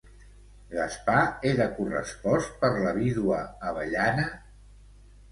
[0.75, 1.17] Gaspar
[1.49, 4.25] era correspost per la vídua Avellana?